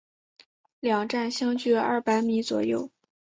[0.79, 2.89] 两站相距二百米左右。